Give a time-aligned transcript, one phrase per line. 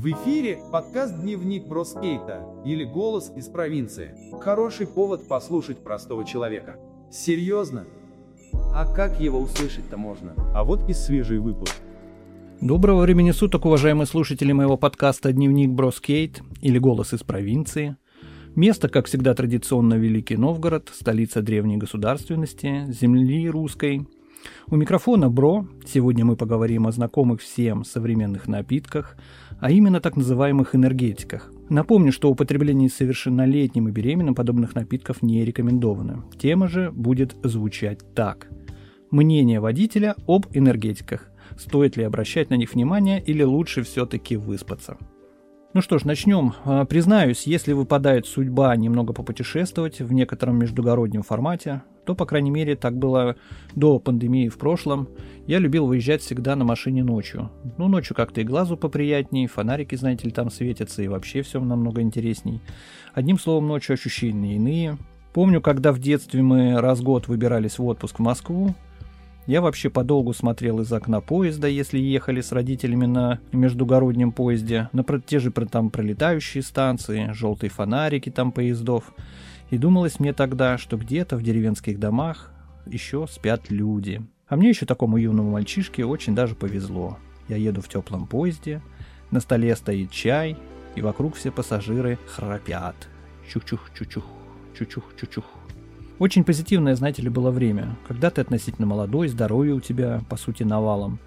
[0.00, 4.14] В эфире подкаст «Дневник Броскейта» или «Голос из провинции».
[4.40, 6.78] Хороший повод послушать простого человека.
[7.12, 7.84] Серьезно?
[8.74, 10.32] А как его услышать-то можно?
[10.54, 11.74] А вот и свежий выпуск.
[12.62, 17.98] Доброго времени суток, уважаемые слушатели моего подкаста «Дневник Броскейт» или «Голос из провинции».
[18.56, 24.06] Место, как всегда, традиционно Великий Новгород, столица древней государственности, земли русской.
[24.68, 25.66] У микрофона Бро.
[25.84, 29.16] Сегодня мы поговорим о знакомых всем современных напитках,
[29.58, 31.52] а именно так называемых энергетиках.
[31.68, 36.24] Напомню, что употребление совершеннолетним и беременным подобных напитков не рекомендовано.
[36.38, 38.48] Тема же будет звучать так.
[39.10, 41.30] Мнение водителя об энергетиках.
[41.58, 44.96] Стоит ли обращать на них внимание или лучше все-таки выспаться?
[45.72, 46.54] Ну что ж, начнем.
[46.64, 52.76] А, признаюсь, если выпадает судьба немного попутешествовать в некотором междугороднем формате, то, по крайней мере,
[52.76, 53.36] так было
[53.74, 55.08] до пандемии в прошлом,
[55.46, 57.50] я любил выезжать всегда на машине ночью.
[57.76, 62.00] Ну, ночью как-то и глазу поприятней, фонарики, знаете ли, там светятся, и вообще все намного
[62.00, 62.60] интересней.
[63.14, 64.98] Одним словом, ночью ощущения иные.
[65.32, 68.74] Помню, когда в детстве мы раз в год выбирались в отпуск в Москву,
[69.46, 75.04] я вообще подолгу смотрел из окна поезда, если ехали с родителями на междугороднем поезде, на
[75.20, 79.12] те же там пролетающие станции, желтые фонарики там поездов.
[79.70, 82.52] И думалось мне тогда, что где-то в деревенских домах
[82.86, 84.20] еще спят люди.
[84.48, 87.18] А мне еще такому юному мальчишке очень даже повезло.
[87.48, 88.82] Я еду в теплом поезде,
[89.30, 90.56] на столе стоит чай,
[90.96, 92.96] и вокруг все пассажиры храпят.
[93.48, 94.24] Чух-чух-чух-чух,
[94.76, 95.44] чух-чух-чух-чух.
[96.18, 97.96] Очень позитивное, знаете ли, было время.
[98.06, 101.18] Когда ты относительно молодой, здоровье у тебя, по сути, навалом.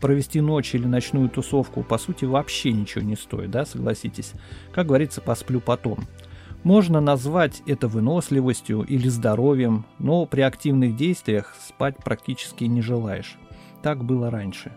[0.00, 4.32] Провести ночь или ночную тусовку, по сути, вообще ничего не стоит, да, согласитесь?
[4.74, 6.00] Как говорится, посплю потом.
[6.62, 13.36] Можно назвать это выносливостью или здоровьем, но при активных действиях спать практически не желаешь.
[13.82, 14.72] Так было раньше.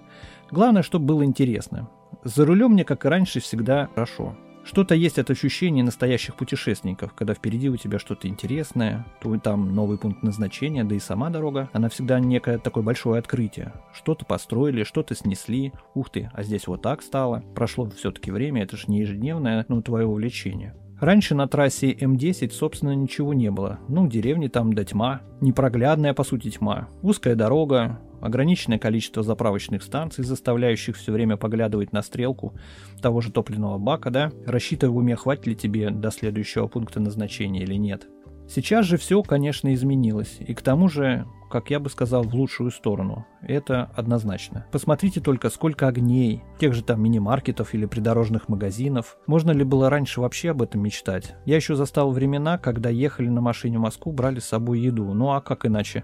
[0.50, 1.88] Главное, чтобы было интересно.
[2.24, 4.36] За рулем мне, как и раньше, всегда хорошо.
[4.64, 10.00] Что-то есть от ощущения настоящих путешественников, когда впереди у тебя что-то интересное, то там новый
[10.00, 13.74] пункт назначения, да и сама дорога, она всегда некое такое большое открытие.
[13.94, 17.44] Что-то построили, что-то снесли, ух ты, а здесь вот так стало.
[17.54, 20.74] Прошло все-таки время, это же не ежедневное, ну, твое увлечение.
[21.06, 23.78] Раньше на трассе М10, собственно, ничего не было.
[23.88, 25.22] Ну, деревни там до тьма.
[25.40, 26.88] Непроглядная, по сути, тьма.
[27.04, 32.56] Узкая дорога, ограниченное количество заправочных станций, заставляющих все время поглядывать на стрелку
[33.04, 37.62] того же топливного бака, да, рассчитывая в уме, хватит ли тебе до следующего пункта назначения
[37.62, 38.08] или нет.
[38.50, 42.70] Сейчас же все, конечно, изменилось, и к тому же, как я бы сказал, в лучшую
[42.70, 43.26] сторону.
[43.42, 44.66] Это однозначно.
[44.74, 49.18] Посмотрите только, сколько огней, тех же там мини-маркетов или придорожных магазинов.
[49.26, 51.34] Можно ли было раньше вообще об этом мечтать?
[51.46, 55.14] Я еще застал времена, когда ехали на машине в Москву, брали с собой еду.
[55.14, 56.04] Ну а как иначе?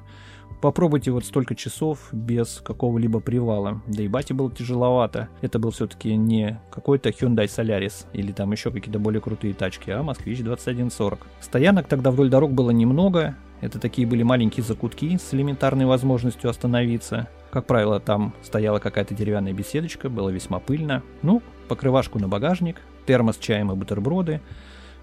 [0.62, 3.82] Попробуйте вот столько часов без какого-либо привала.
[3.88, 5.28] Да и бате было тяжеловато.
[5.42, 10.02] Это был все-таки не какой-то Hyundai Solaris или там еще какие-то более крутые тачки, а
[10.02, 11.28] Москвич 2140.
[11.42, 13.36] Стоянок тогда вдоль дорог было немного.
[13.62, 17.28] Это такие были маленькие закутки с элементарной возможностью остановиться.
[17.52, 21.04] Как правило, там стояла какая-то деревянная беседочка, было весьма пыльно.
[21.22, 24.42] Ну, покрывашку на багажник, термос чаем и бутерброды.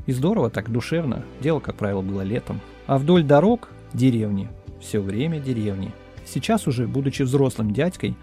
[0.06, 1.24] И здорово, так душевно.
[1.40, 2.60] Дело, как правило, было летом.
[2.86, 4.48] А вдоль дорог деревни
[4.80, 5.92] все время деревни.
[6.24, 8.16] Сейчас уже, будучи взрослым дядькой,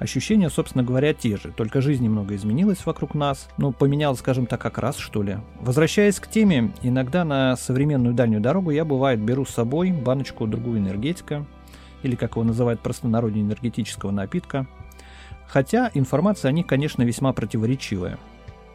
[0.00, 4.58] Ощущения, собственно говоря, те же, только жизнь немного изменилась вокруг нас, но поменялась, скажем так,
[4.58, 5.36] как раз, что ли.
[5.60, 10.78] Возвращаясь к теме, иногда на современную дальнюю дорогу я, бывает, беру с собой баночку другую
[10.78, 11.44] энергетика,
[12.02, 14.66] или, как его называют простонародье, энергетического напитка.
[15.46, 18.18] Хотя информация о них, конечно, весьма противоречивая.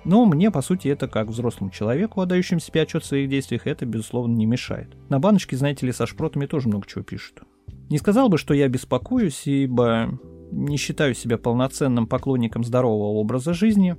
[0.03, 3.87] Но мне, по сути, это как взрослому человеку, отдающему себе отчет в своих действиях, это,
[3.87, 4.95] безусловно, не мешает.
[5.09, 7.41] На баночке, знаете ли, со шпротами тоже много чего пишут.
[7.89, 10.19] Не сказал бы, что я беспокоюсь, ибо
[10.51, 13.97] не считаю себя полноценным поклонником здорового образа жизни,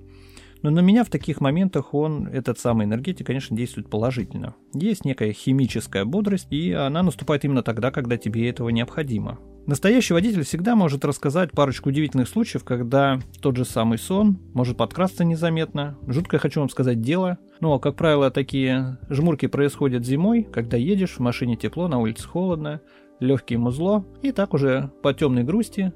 [0.62, 4.54] но на меня в таких моментах он, этот самый энергетик, конечно, действует положительно.
[4.74, 9.38] Есть некая химическая бодрость, и она наступает именно тогда, когда тебе этого необходимо.
[9.66, 15.24] Настоящий водитель всегда может рассказать парочку удивительных случаев, когда тот же самый сон может подкрасться
[15.24, 15.98] незаметно.
[16.06, 17.38] Жуткое хочу вам сказать дело.
[17.60, 21.98] Но, ну, а, как правило, такие жмурки происходят зимой, когда едешь, в машине тепло, на
[21.98, 22.80] улице холодно,
[23.18, 25.92] легкие музло, и так уже по темной грусти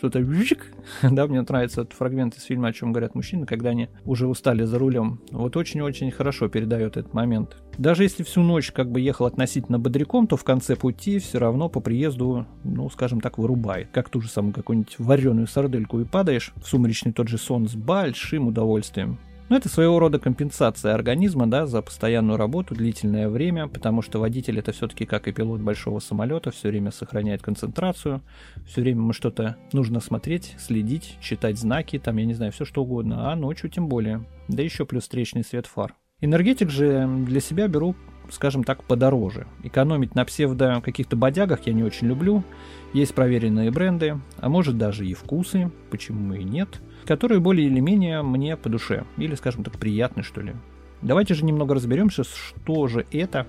[0.00, 0.72] что-то вжик.
[1.02, 4.64] да, мне нравится этот фрагмент из фильма, о чем говорят мужчины, когда они уже устали
[4.64, 5.20] за рулем.
[5.30, 7.58] Вот очень-очень хорошо передает этот момент.
[7.76, 11.68] Даже если всю ночь как бы ехал относительно бодряком, то в конце пути все равно
[11.68, 13.90] по приезду, ну, скажем так, вырубает.
[13.92, 17.74] Как ту же самую какую-нибудь вареную сардельку и падаешь в сумеречный тот же сон с
[17.74, 19.18] большим удовольствием.
[19.50, 24.60] Но это своего рода компенсация организма, да, за постоянную работу длительное время, потому что водитель
[24.60, 28.22] это все-таки как и пилот большого самолета, все время сохраняет концентрацию,
[28.64, 32.82] все время мы что-то нужно смотреть, следить, читать знаки, там, я не знаю, все что
[32.82, 34.24] угодно, а ночью тем более.
[34.46, 35.96] Да еще плюс встречный свет фар.
[36.20, 37.96] Энергетик же для себя беру
[38.32, 39.48] скажем так, подороже.
[39.64, 42.44] Экономить на псевдо каких-то бодягах я не очень люблю.
[42.92, 48.22] Есть проверенные бренды, а может даже и вкусы, почему и нет, которые более или менее
[48.22, 50.54] мне по душе, или, скажем так, приятны, что ли.
[51.02, 53.46] Давайте же немного разберемся, что же это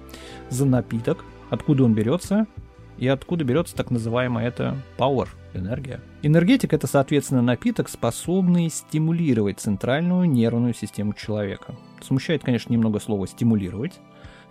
[0.49, 2.47] за напиток, откуда он берется,
[2.97, 5.99] и откуда берется так называемая это power, энергия.
[6.21, 11.75] Энергетик это, соответственно, напиток, способный стимулировать центральную нервную систему человека.
[12.01, 13.99] Смущает, конечно, немного слово «стимулировать»,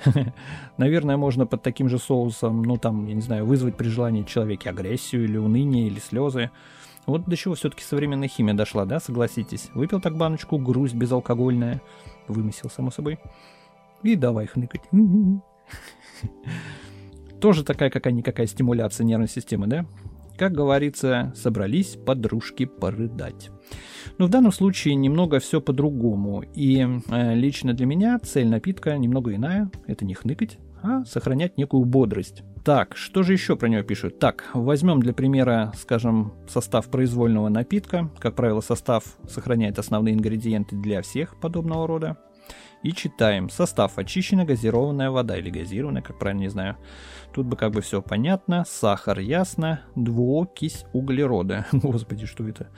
[0.77, 4.71] Наверное, можно под таким же соусом, ну там, я не знаю, вызвать при желании человеке
[4.71, 6.51] агрессию или уныние, или слезы.
[7.11, 9.71] Вот до чего все-таки современная химия дошла, да, согласитесь?
[9.75, 11.83] Выпил так баночку, грусть безалкогольная,
[12.29, 13.19] вымесил, само собой,
[14.03, 14.83] и давай хныкать.
[17.41, 19.87] Тоже такая какая-никакая стимуляция нервной системы, да?
[20.37, 23.51] Как говорится, собрались подружки порыдать.
[24.17, 26.45] Но в данном случае немного все по-другому.
[26.55, 29.71] И э, лично для меня цель напитка немного иная.
[29.87, 32.43] Это не хныкать, а сохранять некую бодрость.
[32.65, 34.19] Так, что же еще про него пишут?
[34.19, 38.11] Так, возьмем для примера, скажем, состав произвольного напитка.
[38.19, 42.17] Как правило, состав сохраняет основные ингредиенты для всех подобного рода.
[42.83, 43.51] И читаем.
[43.51, 46.77] Состав очищенная газированная вода или газированная, как правильно не знаю.
[47.33, 48.65] Тут бы как бы все понятно.
[48.67, 49.81] Сахар ясно.
[49.97, 51.67] Двуокись углерода.
[51.73, 52.69] Господи, что это?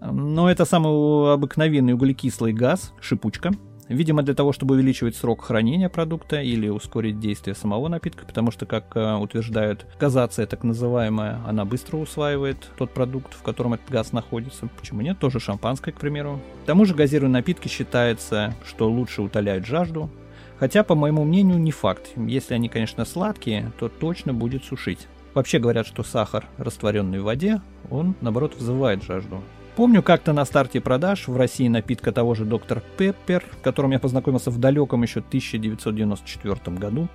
[0.00, 3.50] Но это самый обыкновенный углекислый газ, шипучка.
[3.88, 8.66] Видимо, для того, чтобы увеличивать срок хранения продукта или ускорить действие самого напитка, потому что,
[8.66, 14.12] как э, утверждают, газация так называемая, она быстро усваивает тот продукт, в котором этот газ
[14.12, 14.68] находится.
[14.78, 15.18] Почему нет?
[15.18, 16.40] Тоже шампанское, к примеру.
[16.64, 20.10] К тому же газированные напитки считается, что лучше утоляют жажду,
[20.58, 22.10] Хотя, по моему мнению, не факт.
[22.16, 25.06] Если они, конечно, сладкие, то точно будет сушить.
[25.34, 29.40] Вообще говорят, что сахар, растворенный в воде, он, наоборот, вызывает жажду.
[29.78, 34.50] Помню как-то на старте продаж в России напитка того же доктор Пеппер, которым я познакомился
[34.50, 37.06] в далеком еще 1994 году,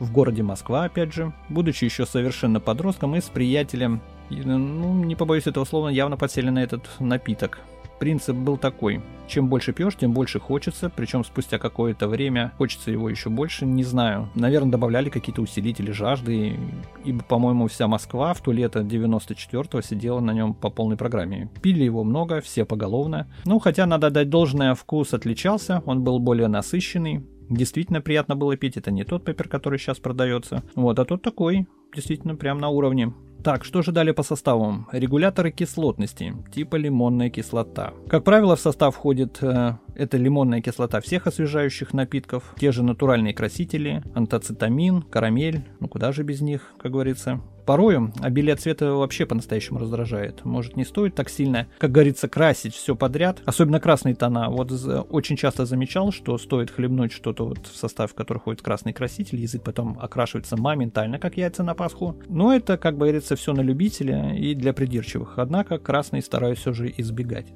[0.00, 5.46] в городе Москва, опять же, будучи еще совершенно подростком и с приятелем, ну, не побоюсь
[5.46, 7.60] этого слова, явно подсели на этот напиток
[8.00, 9.00] принцип был такой.
[9.28, 13.84] Чем больше пьешь, тем больше хочется, причем спустя какое-то время хочется его еще больше, не
[13.84, 14.28] знаю.
[14.34, 16.58] Наверное, добавляли какие-то усилители жажды,
[17.04, 21.48] ибо, по-моему, вся Москва в то лето 94-го сидела на нем по полной программе.
[21.62, 23.28] Пили его много, все поголовно.
[23.44, 28.76] Ну, хотя, надо дать должное, вкус отличался, он был более насыщенный, действительно приятно было пить.
[28.76, 30.64] Это не тот пеппер, который сейчас продается.
[30.74, 33.12] Вот, а тот такой, действительно, прям на уровне.
[33.42, 34.86] Так, что же далее по составам?
[34.92, 37.94] Регуляторы кислотности, типа лимонная кислота.
[38.08, 43.32] Как правило, в состав входит э, это лимонная кислота всех освежающих напитков, те же натуральные
[43.32, 47.40] красители, антоцитамин, карамель, ну куда же без них, как говорится.
[47.66, 50.44] Порою обилие цвета вообще по-настоящему раздражает.
[50.44, 54.48] Может, не стоит так сильно, как говорится, красить все подряд, особенно красные тона.
[54.50, 54.72] Вот
[55.10, 59.40] очень часто замечал, что стоит хлебнуть что-то вот в состав, в который входит красный краситель,
[59.40, 62.16] язык потом окрашивается моментально, как яйца на Пасху.
[62.28, 65.38] Но это, как говорится, все на любителя и для придирчивых.
[65.38, 67.52] Однако красный стараюсь все же избегать.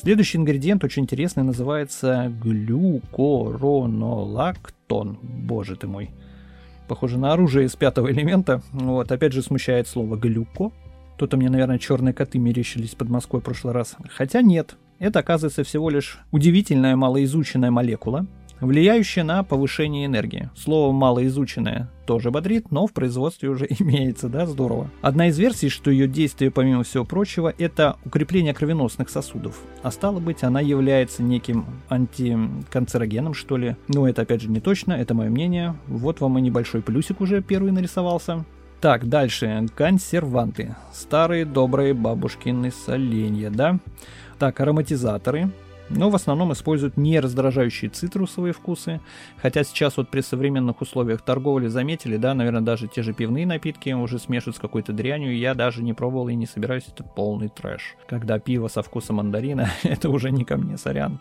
[0.00, 5.18] Следующий ингредиент очень интересный, называется глюкоронолактон.
[5.22, 6.12] Боже ты мой.
[6.88, 8.62] Похоже на оружие из пятого элемента.
[8.72, 10.72] Вот, опять же смущает слово глюко.
[11.18, 13.96] Тут у меня, наверное, черные коты мерещились под Москвой в прошлый раз.
[14.08, 18.26] Хотя нет, это оказывается всего лишь удивительная малоизученная молекула,
[18.60, 20.50] влияющее на повышение энергии.
[20.56, 24.90] Слово малоизученное тоже бодрит, но в производстве уже имеется, да, здорово.
[25.02, 29.60] Одна из версий, что ее действие, помимо всего прочего, это укрепление кровеносных сосудов.
[29.82, 33.76] А стало быть, она является неким антиканцерогеном, что ли.
[33.88, 35.76] Но это опять же не точно, это мое мнение.
[35.86, 38.44] Вот вам и небольшой плюсик уже первый нарисовался.
[38.80, 39.66] Так, дальше.
[39.74, 40.76] Консерванты.
[40.92, 43.80] Старые добрые бабушкины соленья, да?
[44.38, 45.50] Так, ароматизаторы
[45.90, 49.00] но в основном используют не раздражающие цитрусовые вкусы,
[49.36, 53.90] хотя сейчас вот при современных условиях торговли заметили, да, наверное, даже те же пивные напитки
[53.90, 57.96] уже смешивают с какой-то дрянью, я даже не пробовал и не собираюсь, это полный трэш.
[58.08, 61.20] Когда пиво со вкусом мандарина, это уже не ко мне, сорян.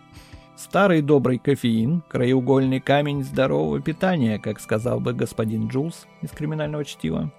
[0.57, 7.31] Старый добрый кофеин, краеугольный камень здорового питания, как сказал бы господин Джулс из криминального чтива.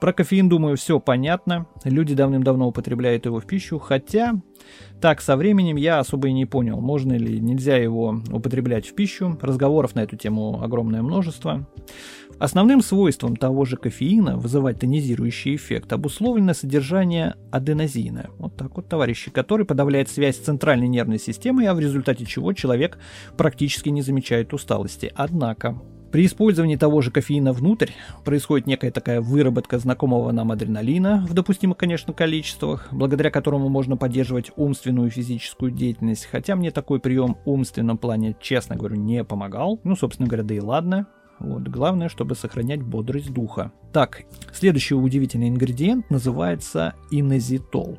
[0.00, 1.66] Про кофеин, думаю, все понятно.
[1.84, 4.34] Люди давным-давно употребляют его в пищу, хотя
[5.00, 9.38] Так, со временем я особо и не понял, можно ли, нельзя его употреблять в пищу.
[9.40, 11.66] Разговоров на эту тему огромное множество.
[12.38, 18.30] Основным свойством того же кофеина вызывать тонизирующий эффект обусловлено содержание аденозина.
[18.38, 22.52] Вот так вот, товарищи, который подавляет связь с центральной нервной системой, а в результате чего
[22.54, 22.98] человек
[23.36, 25.12] практически не замечает усталости.
[25.14, 27.90] Однако, при использовании того же кофеина внутрь
[28.24, 34.50] происходит некая такая выработка знакомого нам адреналина в допустимых, конечно, количествах, благодаря которому можно поддерживать
[34.56, 39.80] умственную и физическую деятельность, хотя мне такой прием в умственном плане, честно говорю, не помогал.
[39.84, 41.06] Ну, собственно говоря, да и ладно.
[41.38, 41.62] Вот.
[41.62, 43.72] Главное, чтобы сохранять бодрость духа.
[43.92, 47.98] Так, следующий удивительный ингредиент называется инозитол.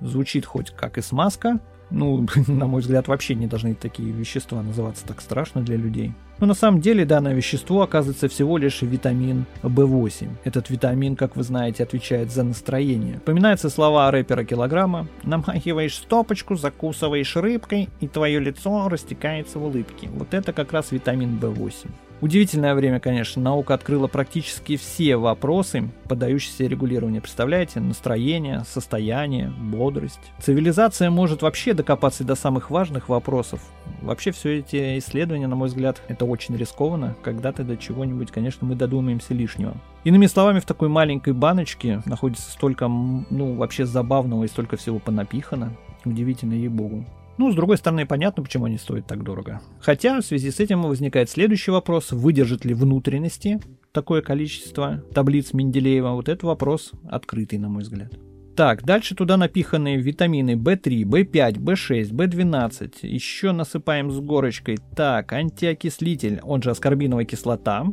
[0.00, 5.06] Звучит хоть как и смазка, ну, на мой взгляд, вообще не должны такие вещества называться
[5.06, 6.14] так страшно для людей.
[6.40, 10.28] Но на самом деле данное вещество оказывается всего лишь витамин В8.
[10.44, 13.18] Этот витамин, как вы знаете, отвечает за настроение.
[13.18, 20.08] Вспоминаются слова рэпера Килограмма «Намахиваешь стопочку, закусываешь рыбкой, и твое лицо растекается в улыбке».
[20.14, 21.88] Вот это как раз витамин В8.
[22.20, 23.40] Удивительное время, конечно.
[23.40, 27.22] Наука открыла практически все вопросы, поддающиеся регулированию.
[27.22, 27.80] Представляете?
[27.80, 30.20] Настроение, состояние, бодрость.
[30.38, 33.62] Цивилизация может вообще докопаться до самых важных вопросов.
[34.02, 37.16] Вообще все эти исследования, на мой взгляд, это очень рискованно.
[37.22, 39.74] Когда-то до чего-нибудь, конечно, мы додумаемся лишнего.
[40.04, 45.72] Иными словами, в такой маленькой баночке находится столько, ну, вообще забавного и столько всего понапихано.
[46.04, 47.04] Удивительно, ей-богу.
[47.40, 49.62] Ну, с другой стороны, понятно, почему они стоят так дорого.
[49.80, 53.58] Хотя в связи с этим возникает следующий вопрос, выдержит ли внутренности
[53.92, 56.10] такое количество таблиц Менделеева.
[56.10, 58.12] Вот этот вопрос открытый, на мой взгляд.
[58.56, 63.06] Так, дальше туда напиханы витамины В3, В5, В6, В12.
[63.06, 64.76] Еще насыпаем с горочкой.
[64.94, 67.86] Так, антиокислитель, он же аскорбиновая кислота.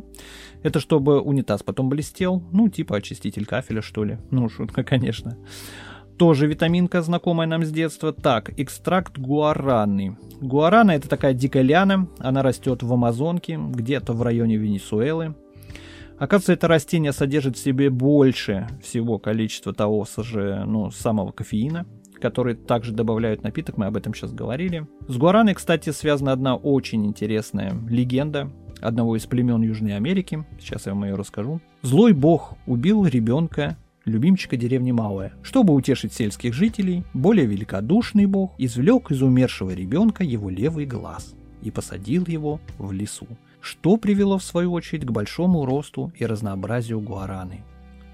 [0.62, 2.44] Это чтобы унитаз потом блестел.
[2.52, 4.18] Ну, типа очиститель кафеля, что ли.
[4.30, 5.38] Ну, шутка, конечно.
[6.18, 8.12] Тоже витаминка, знакомая нам с детства.
[8.12, 10.16] Так, экстракт гуараны.
[10.40, 15.36] Гуарана это такая дикая ляна, она растет в Амазонке, где-то в районе Венесуэлы.
[16.18, 21.86] Оказывается, это растение содержит в себе больше всего количества того же, ну, самого кофеина,
[22.20, 24.88] который также добавляют напиток, мы об этом сейчас говорили.
[25.06, 30.44] С гуараной, кстати, связана одна очень интересная легенда одного из племен Южной Америки.
[30.58, 31.60] Сейчас я вам ее расскажу.
[31.82, 33.76] Злой бог убил ребенка
[34.08, 35.32] любимчика деревни Мауэ.
[35.42, 41.70] Чтобы утешить сельских жителей, более великодушный бог извлек из умершего ребенка его левый глаз и
[41.70, 43.28] посадил его в лесу,
[43.60, 47.64] что привело в свою очередь к большому росту и разнообразию гуараны.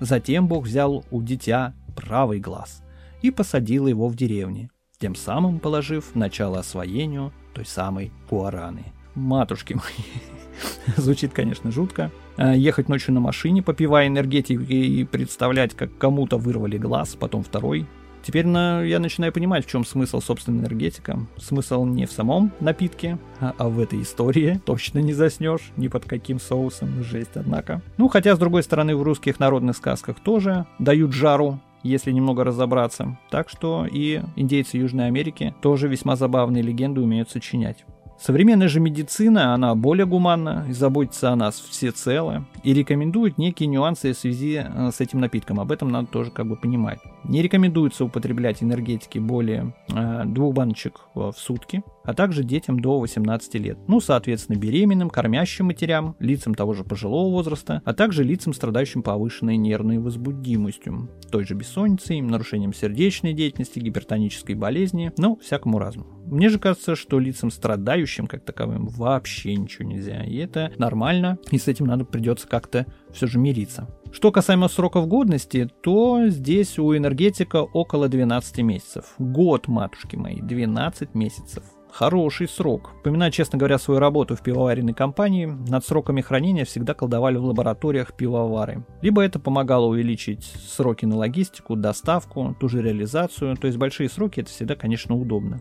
[0.00, 2.82] Затем бог взял у дитя правый глаз
[3.22, 8.92] и посадил его в деревне, тем самым положив начало освоению той самой гуараны.
[9.14, 15.96] Матушки мои, звучит, конечно, жутко, Э, ехать ночью на машине, попивая энергетик и представлять, как
[15.98, 17.86] кому-то вырвали глаз, потом второй.
[18.22, 21.18] Теперь на, я начинаю понимать, в чем смысл, собственно, энергетика.
[21.36, 24.60] Смысл не в самом напитке, а, а в этой истории.
[24.64, 27.04] Точно не заснешь, ни под каким соусом.
[27.04, 27.82] Жесть, однако.
[27.98, 33.18] Ну, хотя, с другой стороны, в русских народных сказках тоже дают жару, если немного разобраться.
[33.30, 37.84] Так что и индейцы Южной Америки тоже весьма забавные легенды умеют сочинять.
[38.24, 44.16] Современная же медицина, она более гуманна заботится о нас всецело и рекомендует некие нюансы в
[44.16, 45.60] связи э, с этим напитком.
[45.60, 47.00] Об этом надо тоже как бы понимать.
[47.24, 53.54] Не рекомендуется употреблять энергетики более э, двух баночек в сутки, а также детям до 18
[53.54, 53.78] лет.
[53.88, 59.56] Ну, соответственно, беременным, кормящим матерям, лицам того же пожилого возраста, а также лицам, страдающим повышенной
[59.56, 66.14] нервной возбудимостью, той же бессонницей, нарушением сердечной деятельности, гипертонической болезни, ну, всякому разному.
[66.26, 70.24] Мне же кажется, что лицам страдающим как таковым вообще ничего нельзя.
[70.24, 73.88] И это нормально, и с этим надо придется как-то все же мириться.
[74.12, 79.14] Что касаемо сроков годности, то здесь у энергетика около 12 месяцев.
[79.18, 81.64] Год, матушки мои, 12 месяцев.
[81.94, 82.90] Хороший срок.
[83.04, 88.14] Поминаю, честно говоря, свою работу в пивоваренной компании, над сроками хранения всегда колдовали в лабораториях
[88.14, 88.84] пивовары.
[89.00, 94.40] Либо это помогало увеличить сроки на логистику, доставку, ту же реализацию, то есть большие сроки
[94.40, 95.60] это всегда, конечно, удобно.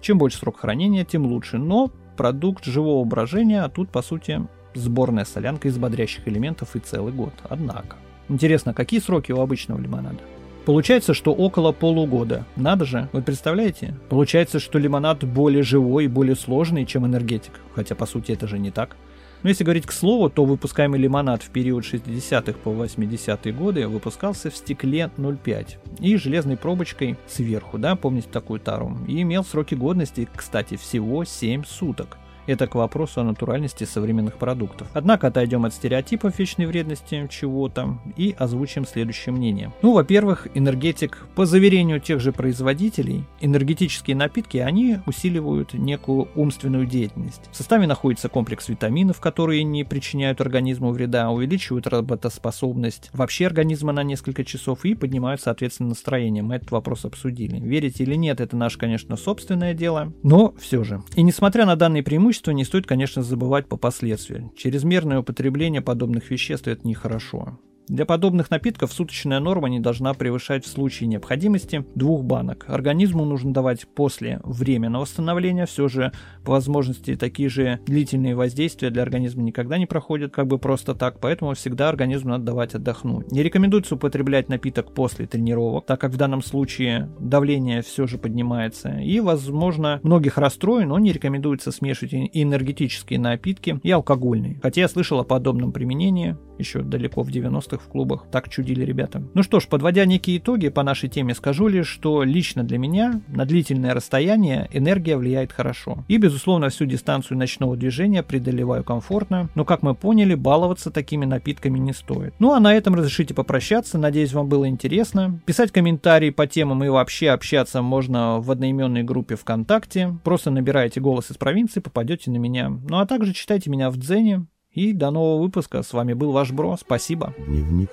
[0.00, 5.24] Чем больше срок хранения, тем лучше, но продукт живого брожения, а тут, по сути, сборная
[5.24, 7.34] солянка из бодрящих элементов и целый год.
[7.48, 7.96] Однако.
[8.28, 10.20] Интересно, какие сроки у обычного лимонада?
[10.64, 12.46] Получается, что около полугода.
[12.56, 13.94] Надо же, вы представляете?
[14.08, 17.60] Получается, что лимонад более живой и более сложный, чем энергетик.
[17.74, 18.96] Хотя, по сути, это же не так.
[19.42, 24.50] Но если говорить к слову, то выпускаемый лимонад в период 60-х по 80-е годы выпускался
[24.50, 30.26] в стекле 0,5 и железной пробочкой сверху, да, помните такую тару, и имел сроки годности,
[30.34, 32.16] кстати, всего 7 суток.
[32.46, 34.88] Это к вопросу о натуральности современных продуктов.
[34.92, 39.72] Однако отойдем от стереотипов вечной вредности чего-то и озвучим следующее мнение.
[39.82, 47.48] Ну, во-первых, энергетик, по заверению тех же производителей, энергетические напитки, они усиливают некую умственную деятельность.
[47.50, 54.02] В составе находится комплекс витаминов, которые не причиняют организму вреда, увеличивают работоспособность вообще организма на
[54.02, 56.42] несколько часов и поднимают, соответственно, настроение.
[56.42, 57.58] Мы этот вопрос обсудили.
[57.58, 61.02] Верите или нет, это наше, конечно, собственное дело, но все же.
[61.16, 64.52] И несмотря на данные преимущества, не стоит, конечно, забывать по последствиям.
[64.56, 67.58] Чрезмерное употребление подобных веществ– это нехорошо.
[67.88, 72.64] Для подобных напитков суточная норма не должна превышать в случае необходимости двух банок.
[72.66, 76.12] Организму нужно давать после временного восстановления, все же
[76.44, 81.20] по возможности такие же длительные воздействия для организма никогда не проходят как бы просто так,
[81.20, 83.30] поэтому всегда организму надо давать отдохнуть.
[83.30, 88.98] Не рекомендуется употреблять напиток после тренировок, так как в данном случае давление все же поднимается
[88.98, 94.58] и, возможно, многих расстроен, но не рекомендуется смешивать энергетические напитки и алкогольные.
[94.62, 97.30] Хотя я слышал о подобном применении еще далеко в
[97.74, 98.26] 90-х в клубах.
[98.30, 99.22] Так чудили ребята.
[99.34, 103.20] Ну что ж, подводя некие итоги по нашей теме, скажу лишь, что лично для меня
[103.28, 106.04] на длительное расстояние энергия влияет хорошо.
[106.08, 111.78] И, безусловно, всю дистанцию ночного движения преодолеваю комфортно, но, как мы поняли, баловаться такими напитками
[111.78, 112.34] не стоит.
[112.38, 115.40] Ну а на этом разрешите попрощаться, надеюсь, вам было интересно.
[115.46, 120.16] Писать комментарии по темам и вообще общаться можно в одноименной группе ВКонтакте.
[120.24, 122.68] Просто набираете голос из провинции, попадете на меня.
[122.68, 125.82] Ну а также читайте меня в Дзене, и до нового выпуска.
[125.82, 126.76] С вами был ваш Бро.
[126.76, 127.34] Спасибо.
[127.46, 127.90] Дневник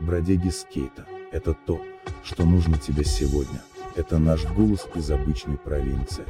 [0.00, 1.04] бродяги скейта.
[1.32, 1.80] Это то,
[2.24, 3.60] что нужно тебе сегодня.
[3.96, 6.24] Это наш голос из обычной провинции.